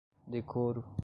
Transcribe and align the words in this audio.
decoro 0.27 0.83